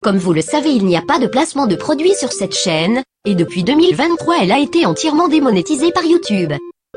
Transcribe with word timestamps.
Comme 0.00 0.18
vous 0.18 0.32
le 0.32 0.42
savez 0.42 0.70
il 0.70 0.86
n'y 0.86 0.96
a 0.96 1.02
pas 1.02 1.18
de 1.18 1.26
placement 1.26 1.66
de 1.66 1.74
produits 1.74 2.14
sur 2.14 2.30
cette 2.30 2.54
chaîne, 2.54 3.02
et 3.24 3.34
depuis 3.34 3.64
2023 3.64 4.36
elle 4.42 4.52
a 4.52 4.60
été 4.60 4.86
entièrement 4.86 5.26
démonétisée 5.26 5.90
par 5.90 6.04
YouTube. 6.04 6.52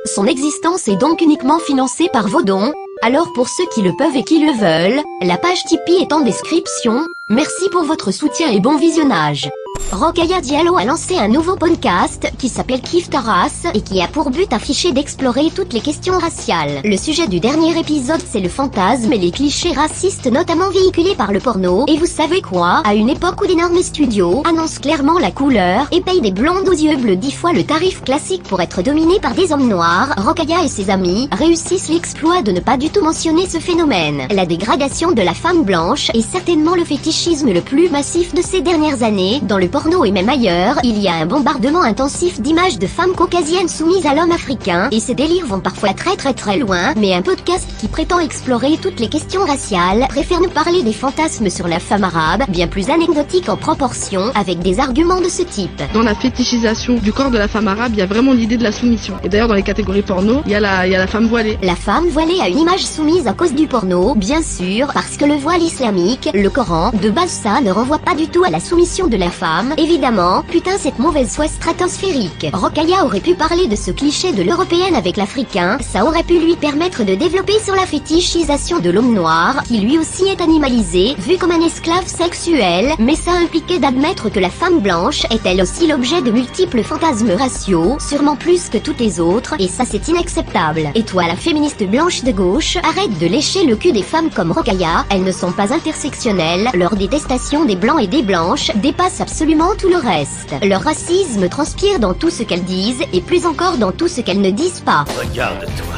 Son 0.05 0.27
existence 0.27 0.87
est 0.87 0.97
donc 0.97 1.19
uniquement 1.21 1.57
financée 1.57 2.09
par 2.13 2.27
vos 2.27 2.43
dons, 2.43 2.71
alors 3.01 3.33
pour 3.33 3.49
ceux 3.49 3.65
qui 3.73 3.81
le 3.81 3.95
peuvent 3.97 4.15
et 4.15 4.23
qui 4.23 4.39
le 4.45 4.51
veulent, 4.51 5.01
la 5.21 5.37
page 5.37 5.63
Tipeee 5.65 6.01
est 6.01 6.13
en 6.13 6.21
description, 6.21 7.03
merci 7.29 7.69
pour 7.71 7.83
votre 7.83 8.11
soutien 8.11 8.51
et 8.51 8.59
bon 8.59 8.77
visionnage. 8.77 9.49
Rokaya 9.91 10.41
Diallo 10.41 10.77
a 10.77 10.85
lancé 10.85 11.17
un 11.17 11.27
nouveau 11.27 11.55
podcast 11.55 12.31
qui 12.37 12.49
s'appelle 12.49 12.81
Kif 12.81 13.09
Taras 13.09 13.67
et 13.73 13.81
qui 13.81 14.01
a 14.01 14.07
pour 14.07 14.29
but 14.29 14.51
affiché 14.53 14.91
d'explorer 14.91 15.49
toutes 15.53 15.73
les 15.73 15.79
questions 15.81 16.17
raciales. 16.17 16.81
Le 16.83 16.97
sujet 16.97 17.27
du 17.27 17.39
dernier 17.39 17.77
épisode 17.79 18.21
c'est 18.25 18.39
le 18.39 18.49
fantasme 18.49 19.11
et 19.13 19.17
les 19.17 19.31
clichés 19.31 19.73
racistes 19.73 20.31
notamment 20.31 20.69
véhiculés 20.69 21.15
par 21.15 21.31
le 21.31 21.39
porno. 21.39 21.85
Et 21.87 21.97
vous 21.97 22.05
savez 22.05 22.41
quoi? 22.41 22.81
À 22.85 22.95
une 22.95 23.09
époque 23.09 23.41
où 23.41 23.47
d'énormes 23.47 23.81
studios 23.81 24.43
annoncent 24.45 24.79
clairement 24.81 25.19
la 25.19 25.31
couleur 25.31 25.87
et 25.91 26.01
payent 26.01 26.21
des 26.21 26.31
blondes 26.31 26.67
aux 26.67 26.73
yeux 26.73 26.97
bleus 26.97 27.15
dix 27.17 27.31
fois 27.31 27.53
le 27.53 27.63
tarif 27.63 28.01
classique 28.03 28.43
pour 28.43 28.61
être 28.61 28.81
dominés 28.81 29.19
par 29.19 29.35
des 29.35 29.51
hommes 29.51 29.67
noirs, 29.67 30.13
Rokaya 30.17 30.63
et 30.63 30.69
ses 30.69 30.89
amis 30.89 31.29
réussissent 31.31 31.89
l'exploit 31.89 32.41
de 32.41 32.51
ne 32.51 32.59
pas 32.59 32.77
du 32.77 32.89
tout 32.89 33.03
mentionner 33.03 33.47
ce 33.47 33.59
phénomène. 33.59 34.27
La 34.31 34.45
dégradation 34.45 35.11
de 35.11 35.21
la 35.21 35.33
femme 35.33 35.63
blanche 35.63 36.09
est 36.13 36.21
certainement 36.29 36.75
le 36.75 36.85
fétichisme 36.85 37.51
le 37.51 37.61
plus 37.61 37.89
massif 37.89 38.33
de 38.33 38.41
ces 38.41 38.61
dernières 38.61 39.03
années 39.03 39.41
le 39.61 39.67
porno 39.67 40.03
et 40.03 40.11
même 40.11 40.27
ailleurs, 40.27 40.79
il 40.83 40.97
y 40.97 41.07
a 41.07 41.13
un 41.13 41.27
bombardement 41.27 41.83
intensif 41.83 42.41
d'images 42.41 42.79
de 42.79 42.87
femmes 42.87 43.13
caucasiennes 43.13 43.67
soumises 43.67 44.07
à 44.07 44.15
l'homme 44.15 44.31
africain, 44.31 44.89
et 44.91 44.99
ces 44.99 45.13
délires 45.13 45.45
vont 45.45 45.59
parfois 45.59 45.93
très 45.93 46.15
très 46.15 46.33
très 46.33 46.57
loin, 46.57 46.95
mais 46.97 47.13
un 47.13 47.21
podcast 47.21 47.69
qui 47.79 47.87
prétend 47.87 48.19
explorer 48.19 48.79
toutes 48.81 48.99
les 48.99 49.07
questions 49.07 49.45
raciales 49.45 50.07
préfère 50.09 50.41
nous 50.41 50.49
parler 50.49 50.81
des 50.81 50.93
fantasmes 50.93 51.51
sur 51.51 51.67
la 51.67 51.79
femme 51.79 52.03
arabe, 52.03 52.41
bien 52.49 52.65
plus 52.65 52.89
anecdotique 52.89 53.49
en 53.49 53.55
proportion, 53.55 54.31
avec 54.33 54.59
des 54.59 54.79
arguments 54.79 55.21
de 55.21 55.29
ce 55.29 55.43
type. 55.43 55.83
Dans 55.93 56.01
la 56.01 56.15
fétichisation 56.15 56.95
du 56.95 57.13
corps 57.13 57.29
de 57.29 57.37
la 57.37 57.47
femme 57.47 57.67
arabe, 57.67 57.91
il 57.93 57.99
y 57.99 58.01
a 58.01 58.07
vraiment 58.07 58.33
l'idée 58.33 58.57
de 58.57 58.63
la 58.63 58.71
soumission. 58.71 59.13
Et 59.23 59.29
d'ailleurs, 59.29 59.47
dans 59.47 59.53
les 59.53 59.61
catégories 59.61 60.01
porno, 60.01 60.41
il 60.47 60.53
y, 60.53 60.55
a 60.55 60.59
la, 60.59 60.87
il 60.87 60.91
y 60.93 60.95
a 60.95 60.99
la 60.99 61.07
femme 61.07 61.27
voilée. 61.27 61.59
La 61.61 61.75
femme 61.75 62.07
voilée 62.07 62.39
a 62.41 62.49
une 62.49 62.57
image 62.57 62.83
soumise 62.83 63.27
à 63.27 63.33
cause 63.33 63.53
du 63.53 63.67
porno, 63.67 64.15
bien 64.15 64.41
sûr, 64.41 64.87
parce 64.91 65.17
que 65.17 65.25
le 65.25 65.35
voile 65.35 65.61
islamique, 65.61 66.29
le 66.33 66.49
Coran, 66.49 66.91
de 66.99 67.11
base 67.11 67.29
ça 67.29 67.61
ne 67.61 67.69
renvoie 67.69 67.99
pas 67.99 68.15
du 68.15 68.27
tout 68.27 68.43
à 68.43 68.49
la 68.49 68.59
soumission 68.59 69.05
de 69.07 69.17
la 69.17 69.29
femme, 69.29 69.50
évidemment, 69.77 70.43
putain 70.43 70.77
cette 70.77 70.99
mauvaise 70.99 71.35
foi 71.35 71.47
stratosphérique. 71.47 72.47
Rokaya 72.53 73.05
aurait 73.05 73.19
pu 73.19 73.35
parler 73.35 73.67
de 73.67 73.75
ce 73.75 73.91
cliché 73.91 74.31
de 74.31 74.43
l'européenne 74.43 74.95
avec 74.95 75.17
l'africain, 75.17 75.77
ça 75.81 76.05
aurait 76.05 76.23
pu 76.23 76.39
lui 76.39 76.55
permettre 76.55 77.03
de 77.03 77.15
développer 77.15 77.59
sur 77.59 77.75
la 77.75 77.85
fétichisation 77.85 78.79
de 78.79 78.89
l'homme 78.89 79.13
noir, 79.13 79.63
qui 79.63 79.79
lui 79.79 79.97
aussi 79.97 80.25
est 80.25 80.41
animalisé, 80.41 81.15
vu 81.19 81.37
comme 81.37 81.51
un 81.51 81.65
esclave 81.65 82.07
sexuel, 82.07 82.93
mais 82.99 83.15
ça 83.15 83.31
impliquait 83.31 83.79
d'admettre 83.79 84.29
que 84.29 84.39
la 84.39 84.49
femme 84.49 84.79
blanche 84.79 85.25
est 85.31 85.45
elle 85.45 85.61
aussi 85.61 85.87
l'objet 85.87 86.21
de 86.21 86.31
multiples 86.31 86.83
fantasmes 86.83 87.31
raciaux, 87.31 87.97
sûrement 87.99 88.35
plus 88.35 88.69
que 88.69 88.77
toutes 88.77 88.99
les 88.99 89.19
autres, 89.19 89.55
et 89.59 89.67
ça 89.67 89.83
c'est 89.89 90.07
inacceptable. 90.07 90.89
Et 90.95 91.03
toi 91.03 91.27
la 91.27 91.35
féministe 91.35 91.83
blanche 91.83 92.23
de 92.23 92.31
gauche, 92.31 92.77
arrête 92.77 93.17
de 93.19 93.27
lécher 93.27 93.65
le 93.65 93.75
cul 93.75 93.91
des 93.91 94.03
femmes 94.03 94.29
comme 94.29 94.51
Rokaya, 94.51 95.05
elles 95.09 95.23
ne 95.23 95.31
sont 95.31 95.51
pas 95.51 95.73
intersectionnelles, 95.73 96.69
leur 96.73 96.95
détestation 96.95 97.65
des 97.65 97.75
blancs 97.75 98.01
et 98.01 98.07
des 98.07 98.23
blanches 98.23 98.71
dépasse 98.75 99.19
absolument 99.19 99.40
tout 99.77 99.89
le 99.89 99.97
reste. 99.97 100.53
Leur 100.63 100.81
racisme 100.81 101.49
transpire 101.49 101.99
dans 101.99 102.13
tout 102.13 102.29
ce 102.29 102.43
qu'elles 102.43 102.63
disent 102.63 103.03
et 103.11 103.21
plus 103.21 103.45
encore 103.45 103.77
dans 103.77 103.91
tout 103.91 104.07
ce 104.07 104.21
qu'elles 104.21 104.41
ne 104.41 104.51
disent 104.51 104.81
pas. 104.81 105.05
Regarde-toi. 105.19 105.95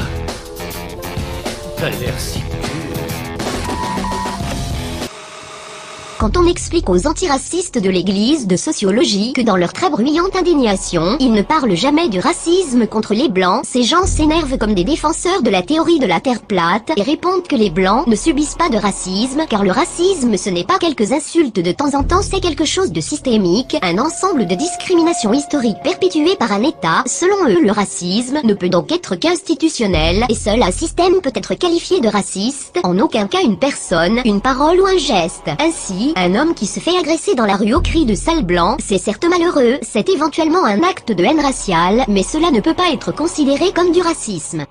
Quand 6.24 6.38
on 6.38 6.46
explique 6.46 6.88
aux 6.88 7.06
antiracistes 7.06 7.78
de 7.78 7.90
l'église 7.90 8.46
de 8.46 8.56
sociologie 8.56 9.34
que 9.34 9.42
dans 9.42 9.58
leur 9.58 9.74
très 9.74 9.90
bruyante 9.90 10.34
indignation, 10.34 11.18
ils 11.20 11.32
ne 11.32 11.42
parlent 11.42 11.76
jamais 11.76 12.08
du 12.08 12.18
racisme 12.18 12.86
contre 12.86 13.12
les 13.12 13.28
blancs, 13.28 13.60
ces 13.62 13.82
gens 13.82 14.06
s'énervent 14.06 14.56
comme 14.56 14.72
des 14.72 14.84
défenseurs 14.84 15.42
de 15.42 15.50
la 15.50 15.60
théorie 15.60 15.98
de 15.98 16.06
la 16.06 16.20
terre 16.20 16.40
plate 16.40 16.92
et 16.96 17.02
répondent 17.02 17.46
que 17.46 17.56
les 17.56 17.68
blancs 17.68 18.06
ne 18.06 18.16
subissent 18.16 18.54
pas 18.54 18.70
de 18.70 18.78
racisme 18.78 19.44
car 19.50 19.64
le 19.64 19.70
racisme 19.70 20.38
ce 20.38 20.48
n'est 20.48 20.64
pas 20.64 20.78
quelques 20.78 21.12
insultes 21.12 21.60
de 21.60 21.72
temps 21.72 21.92
en 21.94 22.02
temps 22.02 22.22
c'est 22.22 22.40
quelque 22.40 22.64
chose 22.64 22.90
de 22.90 23.02
systémique, 23.02 23.76
un 23.82 23.98
ensemble 23.98 24.46
de 24.46 24.54
discriminations 24.54 25.34
historiques 25.34 25.82
perpétuées 25.84 26.36
par 26.36 26.52
un 26.52 26.62
état. 26.62 27.04
Selon 27.04 27.50
eux 27.50 27.60
le 27.60 27.70
racisme 27.70 28.40
ne 28.44 28.54
peut 28.54 28.70
donc 28.70 28.92
être 28.92 29.14
qu'institutionnel 29.14 30.24
et 30.30 30.34
seul 30.34 30.62
un 30.62 30.72
système 30.72 31.20
peut 31.20 31.32
être 31.34 31.52
qualifié 31.52 32.00
de 32.00 32.08
raciste, 32.08 32.80
en 32.82 32.98
aucun 32.98 33.26
cas 33.26 33.42
une 33.42 33.58
personne, 33.58 34.22
une 34.24 34.40
parole 34.40 34.80
ou 34.80 34.86
un 34.86 34.96
geste. 34.96 35.50
Ainsi, 35.60 36.13
un 36.16 36.34
homme 36.34 36.54
qui 36.54 36.66
se 36.66 36.80
fait 36.80 36.96
agresser 36.96 37.34
dans 37.34 37.46
la 37.46 37.56
rue 37.56 37.74
au 37.74 37.80
cri 37.80 38.04
de 38.04 38.14
sale 38.14 38.44
blanc, 38.44 38.76
c'est 38.80 38.98
certes 38.98 39.26
malheureux, 39.28 39.78
c'est 39.82 40.08
éventuellement 40.08 40.64
un 40.64 40.82
acte 40.82 41.12
de 41.12 41.24
haine 41.24 41.40
raciale, 41.40 42.04
mais 42.08 42.22
cela 42.22 42.50
ne 42.50 42.60
peut 42.60 42.74
pas 42.74 42.92
être 42.92 43.12
considéré 43.12 43.72
comme 43.72 43.92
du 43.92 44.00
racisme. 44.00 44.64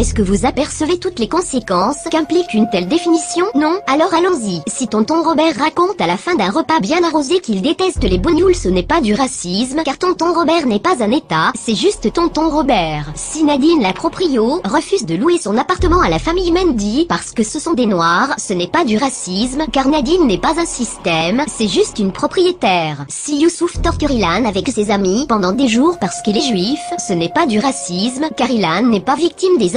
Est-ce 0.00 0.14
que 0.14 0.22
vous 0.22 0.46
apercevez 0.46 0.98
toutes 0.98 1.18
les 1.18 1.28
conséquences 1.28 2.04
qu'implique 2.10 2.54
une 2.54 2.70
telle 2.70 2.88
définition? 2.88 3.44
Non? 3.54 3.80
Alors 3.86 4.14
allons-y. 4.14 4.62
Si 4.66 4.88
tonton 4.88 5.22
Robert 5.22 5.54
raconte 5.58 6.00
à 6.00 6.06
la 6.06 6.16
fin 6.16 6.36
d'un 6.36 6.50
repas 6.50 6.80
bien 6.80 7.04
arrosé 7.04 7.40
qu'il 7.40 7.60
déteste 7.60 8.02
les 8.04 8.16
bougnoules 8.16 8.54
ce 8.54 8.70
n'est 8.70 8.82
pas 8.82 9.02
du 9.02 9.12
racisme, 9.12 9.82
car 9.84 9.98
tonton 9.98 10.32
Robert 10.32 10.66
n'est 10.66 10.80
pas 10.80 11.04
un 11.04 11.10
état, 11.10 11.52
c'est 11.54 11.74
juste 11.74 12.10
tonton 12.14 12.48
Robert. 12.48 13.12
Si 13.14 13.44
Nadine 13.44 13.82
la 13.82 13.92
proprio 13.92 14.62
refuse 14.64 15.04
de 15.04 15.16
louer 15.16 15.36
son 15.36 15.58
appartement 15.58 16.00
à 16.00 16.08
la 16.08 16.18
famille 16.18 16.50
Mendy 16.50 17.04
parce 17.06 17.32
que 17.32 17.42
ce 17.42 17.58
sont 17.58 17.74
des 17.74 17.84
noirs, 17.84 18.32
ce 18.38 18.54
n'est 18.54 18.68
pas 18.68 18.86
du 18.86 18.96
racisme, 18.96 19.66
car 19.70 19.86
Nadine 19.86 20.26
n'est 20.26 20.38
pas 20.38 20.58
un 20.58 20.64
système, 20.64 21.44
c'est 21.46 21.68
juste 21.68 21.98
une 21.98 22.12
propriétaire. 22.12 23.04
Si 23.10 23.38
Youssouf 23.40 23.82
torture 23.82 24.10
Ilan 24.10 24.46
avec 24.46 24.66
ses 24.68 24.90
amis 24.90 25.26
pendant 25.28 25.52
des 25.52 25.68
jours 25.68 25.98
parce 26.00 26.22
qu'il 26.22 26.38
est 26.38 26.48
juif, 26.48 26.80
ce 27.06 27.12
n'est 27.12 27.28
pas 27.28 27.44
du 27.44 27.58
racisme, 27.58 28.28
car 28.34 28.50
Ilan 28.50 28.84
n'est 28.84 29.00
pas 29.00 29.14
victime 29.14 29.58
des 29.58 29.76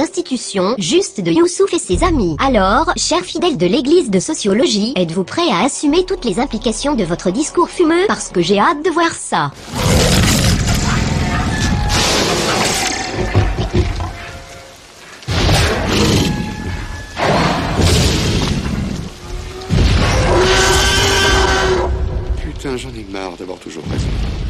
juste 0.78 1.20
de 1.20 1.30
Youssouf 1.32 1.72
et 1.74 1.78
ses 1.78 2.04
amis. 2.04 2.36
Alors, 2.38 2.92
chers 2.96 3.24
fidèles 3.24 3.56
de 3.56 3.66
l'église 3.66 4.10
de 4.10 4.20
sociologie, 4.20 4.92
êtes-vous 4.96 5.24
prêts 5.24 5.48
à 5.50 5.64
assumer 5.64 6.04
toutes 6.04 6.24
les 6.24 6.38
implications 6.38 6.94
de 6.94 7.04
votre 7.04 7.30
discours 7.30 7.68
fumeux? 7.68 8.06
Parce 8.06 8.28
que 8.28 8.40
j'ai 8.40 8.58
hâte 8.58 8.84
de 8.84 8.90
voir 8.90 9.12
ça. 9.12 9.50
Putain, 22.40 22.76
j'en 22.76 22.90
ai 22.90 23.04
marre 23.10 23.36
d'avoir 23.36 23.58
toujours 23.58 23.84
raison. 23.90 24.43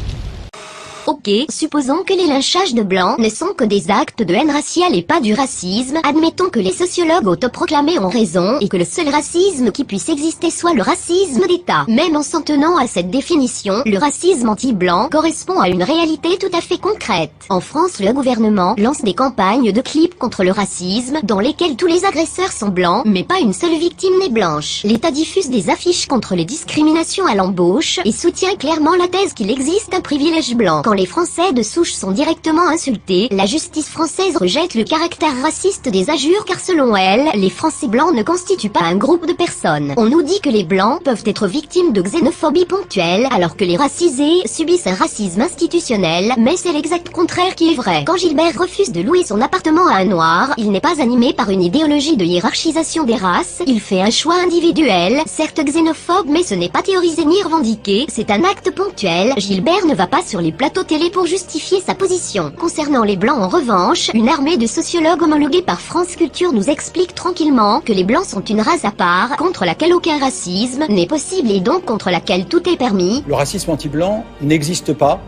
Ok, 1.07 1.29
supposons 1.49 2.03
que 2.03 2.13
les 2.13 2.25
lynchages 2.25 2.73
de 2.73 2.81
blancs 2.81 3.19
ne 3.19 3.29
sont 3.29 3.53
que 3.55 3.63
des 3.63 3.91
actes 3.91 4.23
de 4.23 4.33
haine 4.33 4.49
raciale 4.49 4.95
et 4.95 5.03
pas 5.03 5.21
du 5.21 5.35
racisme, 5.35 5.99
admettons 6.03 6.49
que 6.49 6.59
les 6.59 6.71
sociologues 6.71 7.27
autoproclamés 7.27 7.99
ont 7.99 8.09
raison 8.09 8.57
et 8.59 8.67
que 8.67 8.77
le 8.77 8.85
seul 8.85 9.09
racisme 9.09 9.71
qui 9.71 9.83
puisse 9.83 10.09
exister 10.09 10.49
soit 10.49 10.73
le 10.73 10.81
racisme 10.81 11.45
d'État. 11.47 11.85
Même 11.87 12.15
en 12.15 12.23
s'en 12.23 12.41
tenant 12.41 12.77
à 12.77 12.87
cette 12.87 13.11
définition, 13.11 13.83
le 13.85 13.99
racisme 13.99 14.49
anti-blanc 14.49 15.09
correspond 15.11 15.59
à 15.59 15.69
une 15.69 15.83
réalité 15.83 16.39
tout 16.39 16.57
à 16.57 16.61
fait 16.61 16.79
concrète. 16.79 17.29
En 17.49 17.59
France, 17.59 17.99
le 17.99 18.11
gouvernement 18.11 18.73
lance 18.79 19.03
des 19.03 19.13
campagnes 19.13 19.71
de 19.71 19.81
clips 19.81 20.17
contre 20.17 20.43
le 20.43 20.51
racisme 20.51 21.19
dans 21.21 21.39
lesquelles 21.39 21.75
tous 21.75 21.87
les 21.87 22.05
agresseurs 22.05 22.51
sont 22.51 22.69
blancs, 22.69 23.03
mais 23.05 23.23
pas 23.23 23.39
une 23.39 23.53
seule 23.53 23.77
victime 23.77 24.17
n'est 24.19 24.29
blanche. 24.29 24.81
L'État 24.83 25.11
diffuse 25.11 25.51
des 25.51 25.69
affiches 25.69 26.07
contre 26.07 26.33
les 26.33 26.45
discriminations 26.45 27.27
à 27.27 27.35
l'embauche 27.35 27.99
et 28.05 28.11
soutient 28.11 28.55
clairement 28.55 28.95
la 28.95 29.07
thèse 29.07 29.33
qu'il 29.33 29.51
existe 29.51 29.93
un 29.93 30.01
privilège 30.01 30.55
blanc 30.55 30.81
les 30.95 31.05
Français 31.05 31.51
de 31.53 31.61
souche 31.61 31.93
sont 31.93 32.11
directement 32.11 32.67
insultés, 32.67 33.27
la 33.31 33.45
justice 33.45 33.89
française 33.89 34.37
rejette 34.37 34.75
le 34.75 34.83
caractère 34.83 35.41
raciste 35.41 35.89
des 35.89 36.09
injures 36.09 36.45
car 36.45 36.59
selon 36.59 36.95
elle, 36.95 37.29
les 37.39 37.49
Français 37.49 37.87
blancs 37.87 38.13
ne 38.13 38.23
constituent 38.23 38.69
pas 38.69 38.83
un 38.83 38.95
groupe 38.95 39.27
de 39.27 39.33
personnes. 39.33 39.93
On 39.97 40.05
nous 40.05 40.23
dit 40.23 40.39
que 40.41 40.49
les 40.49 40.63
blancs 40.63 41.03
peuvent 41.03 41.23
être 41.25 41.47
victimes 41.47 41.91
de 41.91 42.01
xénophobie 42.01 42.65
ponctuelle, 42.65 43.27
alors 43.31 43.57
que 43.57 43.65
les 43.65 43.75
racisés 43.75 44.41
subissent 44.45 44.87
un 44.87 44.95
racisme 44.95 45.41
institutionnel, 45.41 46.33
mais 46.37 46.55
c'est 46.55 46.71
l'exact 46.71 47.09
contraire 47.09 47.55
qui 47.55 47.73
est 47.73 47.75
vrai. 47.75 48.05
Quand 48.07 48.17
Gilbert 48.17 48.57
refuse 48.57 48.91
de 48.91 49.01
louer 49.01 49.23
son 49.23 49.41
appartement 49.41 49.87
à 49.87 49.95
un 49.95 50.05
noir, 50.05 50.53
il 50.57 50.71
n'est 50.71 50.79
pas 50.79 51.01
animé 51.01 51.33
par 51.33 51.49
une 51.49 51.61
idéologie 51.61 52.17
de 52.17 52.25
hiérarchisation 52.25 53.03
des 53.03 53.15
races, 53.15 53.61
il 53.67 53.81
fait 53.81 54.01
un 54.01 54.11
choix 54.11 54.35
individuel, 54.35 55.21
certes 55.25 55.61
xénophobe 55.63 56.27
mais 56.29 56.43
ce 56.43 56.55
n'est 56.55 56.69
pas 56.69 56.81
théorisé 56.81 57.25
ni 57.25 57.41
revendiqué, 57.43 58.05
c'est 58.07 58.31
un 58.31 58.43
acte 58.43 58.71
ponctuel, 58.71 59.33
Gilbert 59.37 59.85
ne 59.85 59.95
va 59.95 60.07
pas 60.07 60.23
sur 60.23 60.39
les 60.39 60.51
plateaux 60.51 60.84
télé 60.85 61.09
pour 61.09 61.25
justifier 61.25 61.81
sa 61.81 61.95
position. 61.95 62.51
Concernant 62.57 63.03
les 63.03 63.17
Blancs 63.17 63.39
en 63.39 63.47
revanche, 63.47 64.11
une 64.13 64.29
armée 64.29 64.57
de 64.57 64.67
sociologues 64.67 65.23
homologués 65.23 65.61
par 65.61 65.81
France 65.81 66.15
Culture 66.15 66.53
nous 66.53 66.69
explique 66.69 67.15
tranquillement 67.15 67.81
que 67.81 67.91
les 67.91 68.03
Blancs 68.03 68.25
sont 68.25 68.43
une 68.43 68.61
race 68.61 68.85
à 68.85 68.91
part, 68.91 69.35
contre 69.37 69.65
laquelle 69.65 69.93
aucun 69.93 70.19
racisme 70.19 70.85
n'est 70.89 71.07
possible 71.07 71.51
et 71.51 71.59
donc 71.59 71.85
contre 71.85 72.11
laquelle 72.11 72.45
tout 72.45 72.69
est 72.69 72.77
permis. 72.77 73.23
Le 73.27 73.35
racisme 73.35 73.71
anti-blanc 73.71 74.23
n'existe 74.41 74.93
pas 74.93 75.19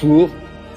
pour 0.00 0.28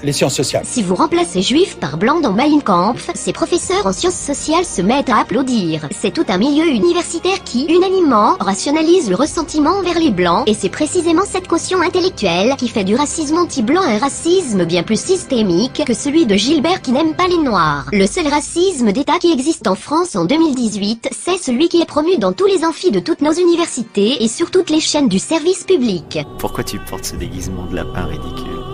les 0.02 0.12
sciences 0.12 0.34
sociales. 0.34 0.64
Si 0.64 0.82
vous 0.82 0.94
remplacez 0.94 1.42
juif 1.42 1.76
par 1.76 1.96
blanc 1.96 2.20
dans 2.20 2.32
Mein 2.32 2.62
Kampf, 2.62 3.10
ces 3.14 3.32
professeurs 3.32 3.86
en 3.86 3.92
sciences 3.92 4.18
sociales 4.18 4.64
se 4.64 4.82
mettent 4.82 5.10
à 5.10 5.18
applaudir. 5.18 5.88
C'est 5.98 6.12
tout 6.12 6.24
un 6.28 6.38
milieu 6.38 6.66
universitaire 6.66 7.42
qui, 7.44 7.66
unanimement, 7.66 8.36
rationalise 8.40 9.10
le 9.10 9.16
ressentiment 9.16 9.78
envers 9.78 9.98
les 9.98 10.10
blancs, 10.10 10.44
et 10.46 10.54
c'est 10.54 10.68
précisément 10.68 11.24
cette 11.24 11.48
caution 11.48 11.80
intellectuelle 11.80 12.54
qui 12.56 12.68
fait 12.68 12.84
du 12.84 12.94
racisme 12.94 13.38
anti-blanc 13.38 13.82
un 13.82 13.98
racisme 13.98 14.64
bien 14.64 14.82
plus 14.82 15.00
systémique 15.00 15.82
que 15.86 15.94
celui 15.94 16.26
de 16.26 16.34
Gilbert 16.34 16.82
qui 16.82 16.92
n'aime 16.92 17.14
pas 17.14 17.28
les 17.28 17.38
noirs. 17.38 17.86
Le 17.92 18.06
seul 18.06 18.28
racisme 18.28 18.92
d'État 18.92 19.18
qui 19.18 19.32
existe 19.32 19.66
en 19.66 19.74
France 19.74 20.16
en 20.16 20.24
2018, 20.24 21.10
c'est 21.12 21.38
celui 21.38 21.68
qui 21.68 21.80
est 21.80 21.86
promu 21.86 22.18
dans 22.18 22.32
tous 22.32 22.46
les 22.46 22.64
amphis 22.64 22.90
de 22.90 23.00
toutes 23.00 23.22
nos 23.22 23.32
universités 23.32 24.22
et 24.22 24.28
sur 24.28 24.50
toutes 24.50 24.70
les 24.70 24.80
chaînes 24.80 25.08
du 25.08 25.18
service 25.18 25.64
public. 25.64 26.18
Pourquoi 26.38 26.64
tu 26.64 26.78
portes 26.78 27.06
ce 27.06 27.16
déguisement 27.16 27.66
de 27.66 27.76
lapin 27.76 28.04
ridicule? 28.04 28.67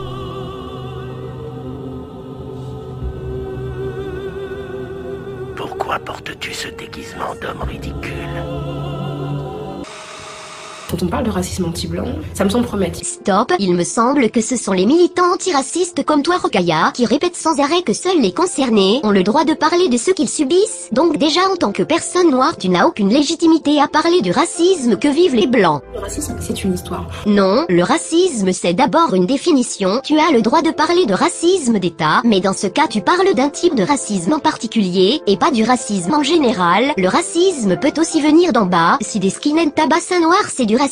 Pourquoi 5.85 6.03
portes-tu 6.03 6.55
ce 6.55 6.69
déguisement 6.69 7.35
d'homme 7.43 7.61
ridicule? 7.61 8.94
Quand 10.95 11.03
on 11.07 11.09
parle 11.09 11.25
de 11.25 11.31
racisme 11.31 11.65
anti-blanc, 11.65 12.07
ça 12.35 12.45
me 12.45 12.51
semble 12.51 12.67
promettre. 12.67 13.01
Stop, 13.05 13.53
il 13.59 13.75
me 13.75 13.83
semble 13.83 14.31
que 14.31 14.41
ce 14.41 14.55
sont 14.55 14.71
les 14.71 14.87
militants 14.87 15.33
antiracistes 15.33 16.05
comme 16.05 16.23
toi 16.23 16.37
Rokaya 16.37 16.93
qui 16.95 17.05
répètent 17.05 17.35
sans 17.35 17.59
arrêt 17.59 17.83
que 17.83 17.93
seuls 17.93 18.21
les 18.21 18.33
concernés 18.33 19.01
ont 19.03 19.11
le 19.11 19.25
droit 19.25 19.45
de 19.45 19.55
parler 19.55 19.89
de 19.89 19.97
ce 19.97 20.13
qu'ils 20.13 20.29
subissent. 20.29 20.89
Donc 20.93 21.17
déjà 21.17 21.41
en 21.53 21.57
tant 21.57 21.73
que 21.73 21.83
personne 21.83 22.31
noire, 22.31 22.57
tu 22.57 22.69
n'as 22.69 22.87
aucune 22.87 23.09
légitimité 23.09 23.81
à 23.81 23.89
parler 23.89 24.21
du 24.21 24.31
racisme 24.31 24.97
que 24.97 25.09
vivent 25.09 25.35
les 25.35 25.49
blancs. 25.49 25.83
Le 25.95 26.01
racisme, 26.01 26.37
c'est 26.41 26.63
une 26.63 26.75
histoire. 26.75 27.09
Non, 27.27 27.67
le 27.69 27.83
racisme 27.83 28.53
c'est 28.53 28.75
d'abord 28.75 29.15
une 29.15 29.27
définition. 29.27 30.01
Tu 30.05 30.17
as 30.21 30.31
le 30.31 30.43
droit 30.43 30.63
de 30.63 30.71
parler 30.71 31.07
de 31.07 31.15
racisme 31.15 31.81
d'État, 31.81 32.21
mais 32.23 32.39
dans 32.39 32.53
ce 32.53 32.69
cas 32.69 32.87
tu 32.87 33.01
parles 33.01 33.35
d'un 33.35 33.49
type 33.49 33.75
de 33.75 33.83
racisme 33.83 34.35
en 34.35 34.39
particulier 34.39 35.23
et 35.27 35.37
pas 35.37 35.51
du 35.51 35.65
racisme 35.65 36.15
en 36.15 36.23
général. 36.23 36.93
Le 36.97 37.09
racisme 37.09 37.77
peut 37.79 37.95
aussi 37.99 38.21
venir 38.21 38.53
d'en 38.53 38.67
bas. 38.67 38.99
Si 39.01 39.19
des 39.19 39.31
skinheads 39.31 39.73
tabassent 39.75 40.13
un 40.13 40.21
noir, 40.21 40.45
c'est 40.55 40.67
du 40.67 40.77
racisme, 40.77 40.84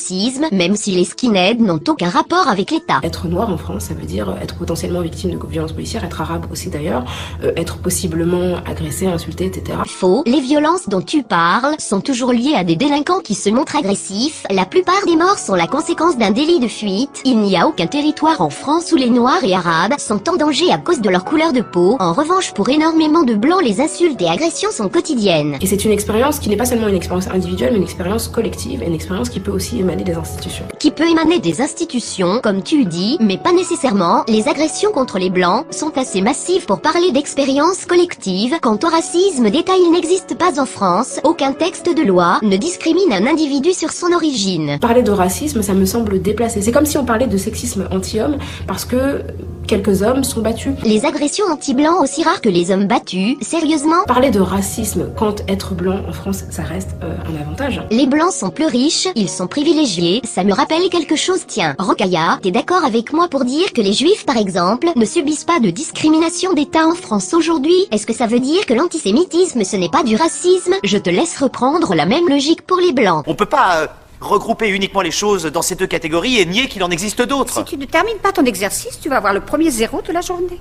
même 0.53 0.77
si 0.77 0.93
les 0.93 1.05
skinheads 1.05 1.61
n'ont 1.61 1.81
aucun 1.89 2.09
rapport 2.09 2.49
avec 2.49 2.71
l'État. 2.71 3.01
Être 3.03 3.29
noir 3.29 3.51
en 3.51 3.57
France, 3.57 3.85
ça 3.85 3.95
veut 3.95 4.07
dire 4.07 4.37
être 4.41 4.57
potentiellement 4.57 5.01
victime 5.01 5.31
de 5.31 5.47
violences 5.47 5.73
policières, 5.73 6.05
être 6.05 6.21
arabe 6.21 6.47
aussi 6.51 6.71
d'ailleurs, 6.71 7.05
euh, 7.43 7.53
être 7.57 7.79
possiblement 7.79 8.57
agressé, 8.67 9.07
insulté, 9.07 9.47
etc. 9.47 9.79
Faux, 9.87 10.23
les 10.27 10.41
violences 10.41 10.89
dont 10.89 11.01
tu 11.01 11.23
parles 11.23 11.77
sont 11.79 12.01
toujours 12.01 12.33
liées 12.33 12.55
à 12.55 12.65
des 12.65 12.77
délinquants 12.77 13.21
qui 13.21 13.35
se 13.35 13.51
montrent 13.51 13.77
agressifs. 13.77 14.45
La 14.51 14.65
plupart 14.65 15.05
des 15.07 15.17
morts 15.17 15.39
sont 15.39 15.55
la 15.55 15.67
conséquence 15.67 16.17
d'un 16.17 16.31
délit 16.31 16.61
de 16.61 16.69
fuite. 16.69 17.23
Il 17.25 17.39
n'y 17.39 17.57
a 17.57 17.67
aucun 17.67 17.87
territoire 17.87 18.41
en 18.41 18.51
France 18.51 18.93
où 18.93 18.97
les 18.97 19.11
noirs 19.11 19.43
et 19.45 19.55
arabes 19.55 19.95
sont 19.99 20.29
en 20.29 20.37
danger 20.37 20.71
à 20.73 20.79
cause 20.79 21.01
de 21.01 21.09
leur 21.09 21.25
couleur 21.25 21.53
de 21.53 21.61
peau. 21.61 21.97
En 22.01 22.13
revanche, 22.13 22.53
pour 22.53 22.69
énormément 22.69 23.23
de 23.23 23.35
blancs, 23.35 23.63
les 23.63 23.81
insultes 23.81 24.21
et 24.21 24.29
agressions 24.29 24.71
sont 24.71 24.89
quotidiennes. 24.89 25.57
Et 25.61 25.67
c'est 25.67 25.85
une 25.85 25.93
expérience 25.93 26.39
qui 26.39 26.49
n'est 26.49 26.57
pas 26.57 26.67
seulement 26.67 26.89
une 26.89 26.95
expérience 26.95 27.29
individuelle, 27.29 27.73
mais 27.73 27.79
une 27.79 27.85
expérience 27.85 28.29
collective, 28.29 28.83
et 28.83 28.87
une 28.87 28.95
expérience 28.95 29.29
qui 29.29 29.41
peut 29.41 29.51
aussi 29.51 29.72
émaner 29.81 30.05
des 30.05 30.15
institutions. 30.15 30.65
Qui 30.79 30.91
peut 30.91 31.09
émaner 31.09 31.39
des 31.39 31.61
institutions, 31.61 32.41
comme 32.43 32.63
tu 32.63 32.85
dis, 32.85 33.17
mais 33.21 33.39
pas 33.39 33.53
nécessairement. 33.53 34.25
Les 34.29 34.49
agressions 34.49 34.93
contre 34.93 35.19
les 35.19 35.31
blancs 35.31 35.65
sont 35.71 35.97
assez 35.97 36.21
massives 36.21 36.67
pour 36.67 36.81
parler 36.81 37.13
d'expérience 37.13 37.85
collective. 37.87 38.59
Quant 38.61 38.79
au 38.83 38.89
racisme 38.89 39.51
d'État, 39.51 39.73
il 39.77 39.93
n'existe 39.93 40.37
pas 40.37 40.61
en 40.61 40.67
France. 40.67 41.21
Aucun 41.25 41.53
texte 41.53 41.95
de 41.95 42.03
loi 42.03 42.39
ne 42.43 42.57
discrimine 42.57 43.13
un 43.13 43.27
individu 43.27 43.73
sur 43.73 43.93
son 43.93 44.13
origine. 44.13 44.79
Parler 44.81 45.03
de 45.03 45.11
racisme, 45.11 45.63
ça 45.63 45.75
me 45.75 45.87
semble 45.87 46.21
déplacé. 46.21 46.63
C'est 46.63 46.73
comme 46.73 46.87
si 46.87 46.99
on 46.99 47.05
parlait 47.05 47.27
de 47.27 47.37
sexisme 47.37 47.89
anti-homme, 47.91 48.39
parce 48.67 48.85
que 48.85 49.23
quelques 49.67 50.03
hommes 50.03 50.25
sont 50.25 50.41
battus. 50.41 50.75
Les 50.85 51.05
agressions 51.05 51.45
anti-blancs 51.51 52.01
aussi 52.01 52.23
rares 52.23 52.41
que 52.41 52.49
les 52.49 52.71
hommes 52.71 52.87
battus, 52.87 53.37
sérieusement 53.41 54.05
Parler 54.07 54.31
de 54.31 54.41
racisme 54.41 55.09
quand 55.17 55.43
être 55.49 55.75
blanc 55.75 56.01
en 56.09 56.13
France, 56.13 56.45
ça 56.51 56.63
reste 56.63 56.91
euh, 57.03 57.15
un 57.31 57.41
avantage. 57.41 57.83
Les 57.91 58.07
blancs 58.07 58.33
sont 58.33 58.51
plus 58.51 58.67
riches, 58.67 59.09
ils 59.15 59.29
sont 59.29 59.47
privilégiés, 59.47 60.21
ça 60.25 60.45
me 60.45 60.53
rappelle 60.53 60.89
quelque 60.91 61.17
chose 61.17 61.45
tiens. 61.47 61.75
Rokaya, 61.79 62.39
t'es 62.43 62.51
d'accord 62.51 62.85
avec 62.85 63.13
moi 63.13 63.29
pour 63.29 63.45
dire 63.45 63.73
que 63.73 63.81
les 63.81 63.93
juifs 63.93 64.27
par 64.27 64.37
exemple 64.37 64.89
ne 64.97 65.05
subissent 65.05 65.45
pas 65.45 65.61
de 65.61 65.71
discrimination 65.71 66.53
d'État 66.53 66.87
en 66.87 66.95
France 66.95 67.35
aujourd'hui? 67.35 67.87
Est-ce 67.91 68.07
que 68.07 68.15
ça 68.15 68.27
veut 68.27 68.41
dire 68.41 68.67
que 68.67 68.75
l'antisémitisme 68.75 69.65
ce 69.65 69.77
n'est 69.77 69.89
pas 69.89 70.03
du 70.03 70.17
racisme? 70.17 70.75
Je 70.85 70.99
te 70.99 71.11
laisse 71.11 71.39
reprendre 71.39 71.95
la 71.95 72.07
même 72.07 72.29
logique 72.29 72.63
pour 72.63 72.79
les 72.79 72.93
blancs. 72.93 73.25
On 73.27 73.35
peut 73.35 73.47
pas 73.47 73.77
euh, 73.77 73.87
regrouper 74.23 74.69
uniquement 74.69 75.03
les 75.03 75.11
choses 75.11 75.45
dans 75.47 75.63
ces 75.63 75.75
deux 75.75 75.87
catégories 75.87 76.39
et 76.39 76.47
nier 76.47 76.69
qu'il 76.69 76.83
en 76.85 76.91
existe 76.91 77.23
d'autres. 77.23 77.59
Si 77.59 77.65
tu 77.65 77.77
ne 77.77 77.85
termines 77.85 78.19
pas 78.19 78.33
ton 78.33 78.45
exercice, 78.45 78.99
tu 79.01 79.09
vas 79.09 79.17
avoir 79.17 79.35
le 79.35 79.41
premier 79.41 79.71
zéro 79.71 80.01
de 80.03 80.13
la 80.13 80.21
journée. 80.21 80.61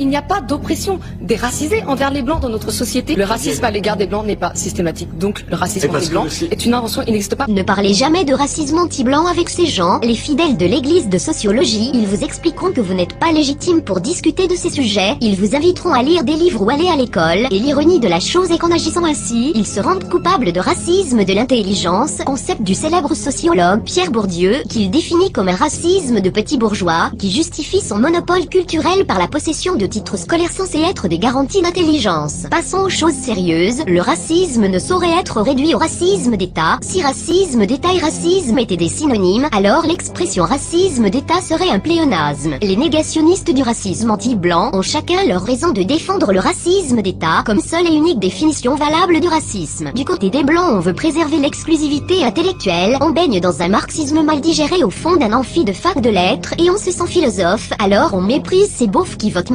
Il 0.00 0.08
n'y 0.08 0.16
a 0.16 0.22
pas 0.22 0.40
d'oppression 0.40 1.00
des 1.20 1.34
racisés 1.34 1.82
envers 1.88 2.12
les 2.12 2.22
blancs 2.22 2.40
dans 2.40 2.48
notre 2.48 2.70
société. 2.70 3.16
Le 3.16 3.24
racisme 3.24 3.64
à 3.64 3.70
l'égard 3.72 3.96
des 3.96 4.06
blancs 4.06 4.24
n'est 4.24 4.36
pas 4.36 4.52
systématique. 4.54 5.18
Donc 5.18 5.44
le 5.50 5.56
racisme 5.56 5.88
des 5.98 6.08
blancs 6.08 6.28
est 6.50 6.64
une 6.64 6.74
invention, 6.74 7.02
il 7.08 7.12
n'existe 7.12 7.34
pas. 7.34 7.46
Ne 7.48 7.62
parlez 7.62 7.94
jamais 7.94 8.24
de 8.24 8.32
racisme 8.32 8.78
anti-blanc 8.78 9.26
avec 9.26 9.48
ces 9.48 9.66
gens, 9.66 9.98
les 10.00 10.14
fidèles 10.14 10.56
de 10.56 10.66
l'église 10.66 11.08
de 11.08 11.18
sociologie. 11.18 11.90
Ils 11.94 12.06
vous 12.06 12.22
expliqueront 12.22 12.70
que 12.70 12.80
vous 12.80 12.94
n'êtes 12.94 13.18
pas 13.18 13.32
légitime 13.32 13.82
pour 13.82 14.00
discuter 14.00 14.46
de 14.46 14.54
ces 14.54 14.70
sujets. 14.70 15.16
Ils 15.20 15.34
vous 15.34 15.56
inviteront 15.56 15.92
à 15.92 16.04
lire 16.04 16.22
des 16.22 16.34
livres 16.34 16.62
ou 16.62 16.70
aller 16.70 16.88
à 16.88 16.94
l'école. 16.94 17.48
Et 17.50 17.58
l'ironie 17.58 17.98
de 17.98 18.06
la 18.06 18.20
chose 18.20 18.52
est 18.52 18.58
qu'en 18.58 18.70
agissant 18.70 19.04
ainsi, 19.04 19.50
ils 19.56 19.66
se 19.66 19.80
rendent 19.80 20.08
coupables 20.08 20.52
de 20.52 20.60
racisme 20.60 21.24
de 21.24 21.32
l'intelligence, 21.32 22.18
concept 22.24 22.62
du 22.62 22.74
célèbre 22.74 23.14
sociologue 23.14 23.82
Pierre 23.84 24.12
Bourdieu, 24.12 24.62
qu'il 24.68 24.92
définit 24.92 25.32
comme 25.32 25.48
un 25.48 25.56
racisme 25.56 26.20
de 26.20 26.30
petits 26.30 26.58
bourgeois, 26.58 27.10
qui 27.18 27.32
justifie 27.32 27.80
son 27.80 27.98
monopole 27.98 28.46
culturel 28.46 29.04
par 29.04 29.18
la 29.18 29.26
possession 29.26 29.74
de 29.74 29.87
titres 29.88 30.16
scolaires 30.16 30.52
censés 30.52 30.80
être 30.80 31.08
des 31.08 31.18
garanties 31.18 31.62
d'intelligence. 31.62 32.46
Passons 32.50 32.78
aux 32.78 32.88
choses 32.88 33.14
sérieuses, 33.14 33.82
le 33.86 34.00
racisme 34.00 34.66
ne 34.66 34.78
saurait 34.78 35.18
être 35.18 35.40
réduit 35.40 35.74
au 35.74 35.78
racisme 35.78 36.36
d'État. 36.36 36.78
Si 36.82 37.02
racisme 37.02 37.66
d'État 37.66 37.92
et 37.94 37.98
racisme 37.98 38.58
étaient 38.58 38.76
des 38.76 38.88
synonymes, 38.88 39.48
alors 39.52 39.86
l'expression 39.86 40.44
racisme 40.44 41.10
d'État 41.10 41.40
serait 41.40 41.70
un 41.70 41.78
pléonasme. 41.78 42.56
Les 42.62 42.76
négationnistes 42.76 43.52
du 43.52 43.62
racisme 43.62 44.10
anti-blanc 44.10 44.70
ont 44.72 44.82
chacun 44.82 45.24
leur 45.26 45.42
raison 45.42 45.70
de 45.70 45.82
défendre 45.82 46.32
le 46.32 46.40
racisme 46.40 47.02
d'État 47.02 47.42
comme 47.44 47.60
seule 47.60 47.86
et 47.86 47.94
unique 47.94 48.18
définition 48.18 48.74
valable 48.74 49.20
du 49.20 49.28
racisme. 49.28 49.92
Du 49.94 50.04
côté 50.04 50.30
des 50.30 50.44
blancs, 50.44 50.70
on 50.72 50.80
veut 50.80 50.94
préserver 50.94 51.38
l'exclusivité 51.38 52.24
intellectuelle, 52.24 52.98
on 53.00 53.10
baigne 53.10 53.40
dans 53.40 53.62
un 53.62 53.68
marxisme 53.68 54.22
mal 54.22 54.40
digéré 54.40 54.84
au 54.84 54.90
fond 54.90 55.16
d'un 55.16 55.32
amphi 55.32 55.64
de 55.64 55.72
fac 55.72 56.00
de 56.00 56.10
lettres 56.10 56.54
et 56.58 56.70
on 56.70 56.76
se 56.76 56.90
sent 56.90 57.06
philosophe, 57.06 57.70
alors 57.78 58.14
on 58.14 58.20
méprise 58.20 58.70
ces 58.70 58.86
beaufs 58.86 59.16
qui 59.16 59.30
votent 59.30 59.50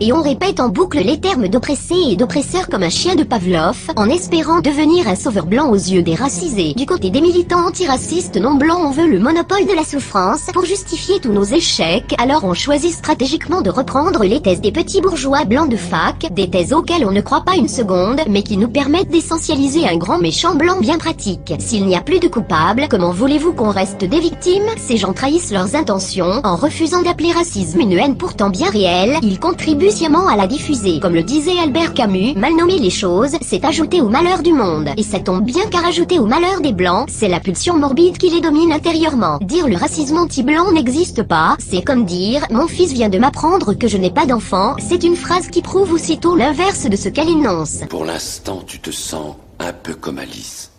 Et 0.00 0.12
on 0.14 0.22
répète 0.22 0.60
en 0.60 0.70
boucle 0.70 0.98
les 0.98 1.20
termes 1.20 1.48
d'oppressé 1.48 1.94
et 2.08 2.16
d'oppresseur 2.16 2.68
comme 2.68 2.82
un 2.82 2.88
chien 2.88 3.16
de 3.16 3.22
Pavlov, 3.22 3.76
en 3.96 4.08
espérant 4.08 4.60
devenir 4.60 5.06
un 5.08 5.14
sauveur 5.14 5.44
blanc 5.44 5.68
aux 5.68 5.74
yeux 5.74 6.02
des 6.02 6.14
racisés. 6.14 6.72
Du 6.74 6.86
côté 6.86 7.10
des 7.10 7.20
militants 7.20 7.66
antiracistes 7.66 8.38
non 8.38 8.54
blancs, 8.54 8.80
on 8.82 8.90
veut 8.90 9.06
le 9.06 9.18
monopole 9.18 9.66
de 9.66 9.74
la 9.74 9.84
souffrance 9.84 10.46
pour 10.54 10.64
justifier 10.64 11.20
tous 11.20 11.32
nos 11.32 11.44
échecs, 11.44 12.14
alors 12.18 12.44
on 12.44 12.54
choisit 12.54 12.92
stratégiquement 12.92 13.60
de 13.60 13.68
reprendre 13.68 14.24
les 14.24 14.40
thèses 14.40 14.62
des 14.62 14.72
petits 14.72 15.02
bourgeois 15.02 15.44
blancs 15.44 15.70
de 15.70 15.76
fac, 15.76 16.32
des 16.32 16.48
thèses 16.48 16.72
auxquelles 16.72 17.04
on 17.04 17.12
ne 17.12 17.20
croit 17.20 17.44
pas 17.44 17.56
une 17.56 17.68
seconde, 17.68 18.20
mais 18.26 18.42
qui 18.42 18.56
nous 18.56 18.68
permettent 18.68 19.10
d'essentialiser 19.10 19.86
un 19.86 19.98
grand 19.98 20.18
méchant 20.18 20.54
blanc 20.54 20.78
bien 20.80 20.96
pratique. 20.96 21.52
S'il 21.58 21.84
n'y 21.84 21.96
a 21.96 22.00
plus 22.00 22.20
de 22.20 22.28
coupables, 22.28 22.86
comment 22.88 23.12
voulez-vous 23.12 23.52
qu'on 23.52 23.70
reste 23.70 24.04
des 24.04 24.20
victimes? 24.20 24.64
Ces 24.78 24.96
gens 24.96 25.12
trahissent 25.12 25.52
leurs 25.52 25.76
intentions 25.76 26.40
en 26.42 26.56
refusant 26.56 27.02
d'appeler 27.02 27.32
racisme 27.32 27.80
une 27.80 27.92
haine 27.92 28.16
pourtant 28.16 28.48
bien 28.48 28.70
réelle, 28.70 29.18
ils 29.22 29.38
contribuent 29.58 29.90
sciemment 29.90 30.28
à 30.28 30.36
la 30.36 30.46
diffuser. 30.46 31.00
Comme 31.00 31.14
le 31.14 31.24
disait 31.24 31.58
Albert 31.58 31.92
Camus, 31.92 32.34
mal 32.36 32.54
nommer 32.54 32.78
les 32.78 32.90
choses, 32.90 33.36
c'est 33.42 33.64
ajouter 33.64 34.00
au 34.00 34.08
malheur 34.08 34.42
du 34.42 34.52
monde. 34.52 34.90
Et 34.96 35.02
ça 35.02 35.18
tombe 35.18 35.44
bien 35.44 35.66
car 35.68 35.84
ajouter 35.84 36.20
au 36.20 36.26
malheur 36.26 36.60
des 36.60 36.72
blancs, 36.72 37.08
c'est 37.10 37.26
la 37.28 37.40
pulsion 37.40 37.76
morbide 37.76 38.18
qui 38.18 38.30
les 38.30 38.40
domine 38.40 38.72
intérieurement. 38.72 39.38
Dire 39.38 39.66
le 39.66 39.76
racisme 39.76 40.16
anti-blanc 40.16 40.70
n'existe 40.70 41.24
pas, 41.24 41.56
c'est 41.58 41.82
comme 41.82 42.04
dire 42.04 42.46
«mon 42.50 42.68
fils 42.68 42.92
vient 42.92 43.08
de 43.08 43.18
m'apprendre 43.18 43.74
que 43.74 43.88
je 43.88 43.96
n'ai 43.96 44.12
pas 44.12 44.26
d'enfant», 44.26 44.76
c'est 44.78 45.02
une 45.02 45.16
phrase 45.16 45.48
qui 45.48 45.60
prouve 45.60 45.92
aussitôt 45.92 46.36
l'inverse 46.36 46.88
de 46.88 46.96
ce 46.96 47.08
qu'elle 47.08 47.28
énonce. 47.28 47.80
Pour 47.90 48.04
l'instant, 48.04 48.62
tu 48.64 48.78
te 48.78 48.92
sens 48.92 49.34
un 49.58 49.72
peu 49.72 49.94
comme 49.94 50.18
Alice. 50.18 50.70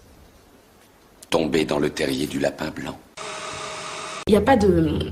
Tombée 1.29 1.65
dans 1.65 1.79
le 1.79 1.89
terrier 1.89 2.27
du 2.27 2.39
lapin 2.39 2.71
blanc. 2.73 2.97
Il 4.27 4.31
n'y 4.31 4.37
a 4.37 4.41
pas 4.41 4.55
de 4.55 5.11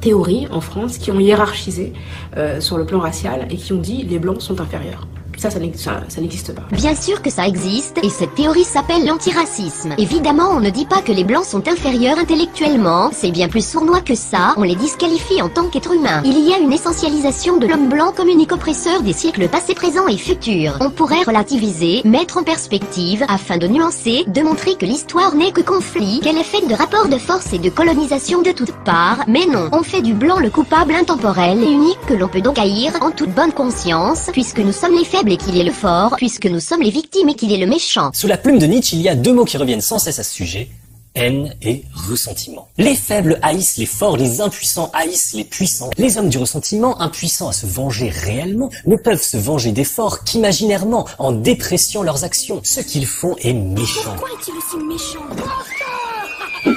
théories 0.00 0.46
en 0.50 0.60
France 0.60 0.98
qui 0.98 1.10
ont 1.10 1.20
hiérarchisé 1.20 1.92
euh, 2.36 2.60
sur 2.60 2.78
le 2.78 2.86
plan 2.86 2.98
racial 2.98 3.46
et 3.50 3.56
qui 3.56 3.72
ont 3.72 3.80
dit 3.80 4.02
les 4.02 4.18
blancs 4.18 4.40
sont 4.42 4.60
inférieurs. 4.60 5.06
Ça, 5.40 5.48
ça 5.50 5.58
ça- 5.76 6.02
ça 6.08 6.20
n'existe 6.20 6.54
pas. 6.54 6.60
Bien 6.70 6.94
sûr 6.94 7.22
que 7.22 7.30
ça 7.30 7.46
existe, 7.48 7.98
et 8.02 8.10
cette 8.10 8.34
théorie 8.34 8.64
s'appelle 8.64 9.06
l'antiracisme. 9.06 9.94
Évidemment, 9.96 10.50
on 10.50 10.60
ne 10.60 10.68
dit 10.68 10.84
pas 10.84 11.00
que 11.00 11.12
les 11.12 11.24
blancs 11.24 11.46
sont 11.46 11.66
inférieurs 11.66 12.18
intellectuellement, 12.18 13.08
c'est 13.10 13.30
bien 13.30 13.48
plus 13.48 13.64
sournois 13.66 14.02
que 14.02 14.14
ça, 14.14 14.52
on 14.58 14.64
les 14.64 14.74
disqualifie 14.74 15.40
en 15.40 15.48
tant 15.48 15.68
qu'êtres 15.68 15.94
humains. 15.94 16.20
Il 16.26 16.38
y 16.46 16.52
a 16.52 16.58
une 16.58 16.74
essentialisation 16.74 17.56
de 17.56 17.66
l'homme 17.66 17.88
blanc 17.88 18.12
comme 18.14 18.28
unique 18.28 18.52
oppresseur 18.52 19.00
des 19.02 19.14
siècles 19.14 19.48
passés, 19.48 19.74
présents 19.74 20.08
et 20.08 20.18
futurs. 20.18 20.76
On 20.80 20.90
pourrait 20.90 21.22
relativiser, 21.22 22.02
mettre 22.04 22.36
en 22.36 22.42
perspective, 22.42 23.24
afin 23.28 23.56
de 23.56 23.66
nuancer, 23.66 24.24
de 24.26 24.42
montrer 24.42 24.74
que 24.74 24.84
l'histoire 24.84 25.34
n'est 25.34 25.52
que 25.52 25.62
conflit, 25.62 26.20
qu'elle 26.20 26.36
est 26.36 26.44
faite 26.44 26.68
de 26.68 26.74
rapports 26.74 27.08
de 27.08 27.16
force 27.16 27.54
et 27.54 27.58
de 27.58 27.70
colonisation 27.70 28.42
de 28.42 28.52
toutes 28.52 28.76
parts, 28.84 29.24
mais 29.26 29.46
non, 29.46 29.70
on 29.72 29.82
fait 29.82 30.02
du 30.02 30.12
blanc 30.12 30.38
le 30.38 30.50
coupable 30.50 30.92
intemporel 30.94 31.62
et 31.62 31.70
unique 31.70 31.98
que 32.06 32.12
l'on 32.14 32.28
peut 32.28 32.42
donc 32.42 32.58
haïr 32.58 32.92
en 33.00 33.10
toute 33.10 33.30
bonne 33.34 33.52
conscience, 33.52 34.28
puisque 34.32 34.58
nous 34.58 34.72
sommes 34.72 34.94
les 34.98 35.04
faibles 35.06 35.29
et 35.30 35.36
qu'il 35.36 35.58
est 35.58 35.64
le 35.64 35.72
fort, 35.72 36.14
puisque 36.16 36.46
nous 36.46 36.60
sommes 36.60 36.82
les 36.82 36.90
victimes 36.90 37.28
et 37.28 37.34
qu'il 37.34 37.52
est 37.52 37.58
le 37.58 37.66
méchant. 37.66 38.10
Sous 38.12 38.26
la 38.26 38.36
plume 38.36 38.58
de 38.58 38.66
Nietzsche, 38.66 38.96
il 38.96 39.02
y 39.02 39.08
a 39.08 39.14
deux 39.14 39.32
mots 39.32 39.44
qui 39.44 39.56
reviennent 39.56 39.80
sans 39.80 39.98
cesse 39.98 40.18
à 40.18 40.22
ce 40.22 40.34
sujet. 40.34 40.68
Haine 41.16 41.56
et 41.60 41.84
ressentiment. 42.08 42.68
Les 42.78 42.94
faibles 42.94 43.40
haïssent 43.42 43.78
les 43.78 43.86
forts, 43.86 44.16
les 44.16 44.40
impuissants 44.40 44.90
haïssent 44.94 45.34
les 45.34 45.42
puissants. 45.42 45.90
Les 45.98 46.18
hommes 46.18 46.28
du 46.28 46.38
ressentiment, 46.38 47.00
impuissants 47.00 47.48
à 47.48 47.52
se 47.52 47.66
venger 47.66 48.10
réellement, 48.10 48.70
ne 48.86 48.94
peuvent 48.96 49.22
se 49.22 49.36
venger 49.36 49.72
des 49.72 49.82
forts 49.82 50.22
qu'imaginairement, 50.22 51.06
en 51.18 51.32
dépréciant 51.32 52.04
leurs 52.04 52.22
actions. 52.22 52.60
Ce 52.64 52.80
qu'ils 52.80 53.06
font 53.06 53.34
est 53.40 53.52
méchant. 53.52 54.14
est-il 54.14 54.54
aussi 54.54 54.76
méchant? 54.86 55.26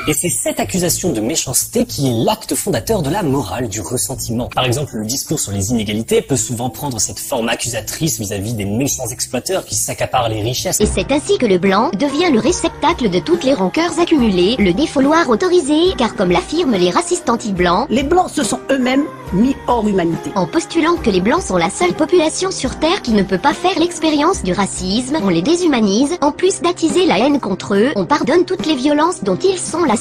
Et 0.06 0.12
c'est 0.12 0.28
cette 0.28 0.60
accusation 0.60 1.14
de 1.14 1.22
méchanceté 1.22 1.86
qui 1.86 2.08
est 2.08 2.26
l'acte 2.26 2.56
fondateur 2.56 3.02
de 3.04 3.10
la 3.10 3.24
morale 3.24 3.70
du 3.70 3.80
ressentiment. 3.80 4.50
Par 4.54 4.66
exemple, 4.66 4.98
le 4.98 5.06
discours 5.06 5.40
sur 5.40 5.54
les 5.54 5.72
inégalités 5.72 6.22
peut 6.22 6.36
souvent 6.36 6.70
prendre 6.70 7.00
cette 7.00 7.20
forme 7.20 7.48
accusatrice 7.48 8.20
vis-à-vis 8.20 8.54
des 8.54 8.66
méchants 8.66 9.08
exploiteurs 9.10 9.64
qui 9.64 9.76
s'accaparent 9.76 10.28
les 10.28 10.42
richesses. 10.42 10.82
Et 10.82 10.86
c'est 10.86 11.10
ainsi 11.14 11.38
que 11.38 11.46
le 11.46 11.58
blanc 11.58 11.90
devient 11.98 12.34
le 12.34 12.40
réceptacle 12.40 13.10
de 13.10 13.20
toutes 13.20 13.46
les 13.46 13.54
rancœurs 13.54 13.98
accumulées, 13.98 14.58
le 14.60 14.74
défouloir 14.74 15.30
autorisé, 15.30 15.94
car 15.98 16.16
comme 16.16 16.32
l'affirment 16.32 16.76
les 16.76 16.90
racistes 16.90 17.30
anti-blancs, 17.30 17.88
Les 17.90 18.04
blancs 18.04 18.30
se 18.30 18.44
sont 18.44 18.60
eux-mêmes 18.72 19.06
mis 19.32 19.56
hors 19.68 19.88
humanité. 19.88 20.32
en 20.36 20.46
postulant 20.46 20.96
que 20.96 21.10
les 21.10 21.22
blancs 21.22 21.42
sont 21.42 21.58
la 21.58 21.70
seule 21.70 21.94
population 21.94 22.52
sur 22.52 22.78
Terre 22.78 23.02
qui 23.02 23.14
ne 23.14 23.24
peut 23.24 23.38
pas 23.38 23.54
faire 23.54 23.80
l'expérience 23.80 24.44
du 24.44 24.52
racisme, 24.52 25.18
on 25.24 25.30
les 25.30 25.42
déshumanise, 25.42 26.18
en 26.22 26.32
plus 26.32 26.62
d'attiser 26.62 27.06
la 27.06 27.20
haine 27.20 27.40
contre 27.40 27.76
eux, 27.76 27.92
on 27.96 28.06
pardonne 28.06 28.46
toutes 28.46 28.66
les 28.66 28.76
violences 28.76 29.24
dont 29.24 29.38
ils 29.38 29.58
sont 29.58 29.86
la 29.86 29.93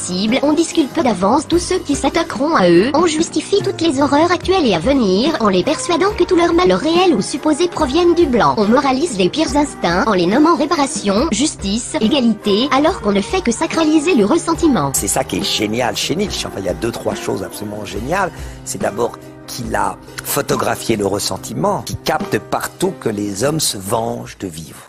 on 0.42 0.52
disculpe 0.54 0.99
d'avance 1.02 1.46
tous 1.46 1.58
ceux 1.58 1.78
qui 1.78 1.94
s'attaqueront 1.94 2.56
à 2.56 2.70
eux, 2.70 2.90
on 2.94 3.06
justifie 3.06 3.62
toutes 3.62 3.80
les 3.82 4.00
horreurs 4.00 4.32
actuelles 4.32 4.66
et 4.66 4.75
à 4.75 4.78
venir, 4.78 5.37
en 5.40 5.49
les 5.49 5.62
persuadant 5.62 6.12
que 6.16 6.25
tout 6.25 6.37
leur 6.37 6.54
malheur 6.54 6.78
réel 6.78 7.14
ou 7.14 7.20
supposé 7.20 7.68
proviennent 7.68 8.14
du 8.14 8.25
blanc. 8.26 8.54
On 8.56 8.66
moralise 8.66 9.18
les 9.18 9.28
pires 9.28 9.54
instincts 9.54 10.04
en 10.06 10.14
les 10.14 10.26
nommant 10.26 10.56
réparation, 10.56 11.28
justice, 11.30 11.94
égalité, 12.00 12.68
alors 12.72 13.02
qu'on 13.02 13.12
ne 13.12 13.20
fait 13.20 13.42
que 13.42 13.52
sacraliser 13.52 14.14
le 14.14 14.25
ressentiment. 14.25 14.92
C'est 14.94 15.08
ça 15.08 15.25
qui 15.25 15.38
est 15.38 15.44
génial 15.44 15.94
chez 15.94 16.16
Nietzsche. 16.16 16.46
Enfin, 16.46 16.61
il 16.61 16.64
y 16.64 16.70
a 16.70 16.75
deux, 16.75 16.90
trois 16.90 17.14
choses 17.14 17.42
absolument 17.42 17.84
géniales. 17.84 18.32
C'est 18.64 18.80
d'abord 18.80 19.18
qu'il 19.46 19.75
a 19.75 19.99
photographié 20.25 20.96
le 20.96 21.06
ressentiment, 21.06 21.82
qui 21.82 21.96
capte 21.96 22.38
partout 22.38 22.94
que 22.99 23.11
les 23.11 23.44
hommes 23.44 23.61
se 23.61 23.76
vengent 23.76 24.38
de 24.38 24.49
vivre. 24.49 24.88